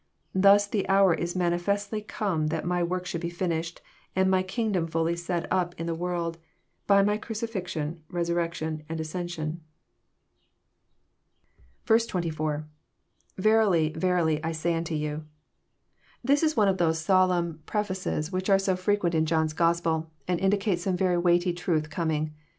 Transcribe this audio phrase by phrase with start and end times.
[0.33, 3.81] Thus the hour is manifestly come that my work should be finished,
[4.15, 6.39] and my kingdom fully set up in the world,
[6.87, 9.61] by my crucifixion, resurrection, and ascension."
[11.87, 12.65] 94.
[13.37, 15.25] [Verily, verUy I say unU> you.]
[16.23, 17.87] This is one of those solemn 15 338 ExrosrrosT thoughts.
[17.87, 22.33] prefaces which are so fteqoent in John's Gospel, and indicate some Tery weighty trath coming.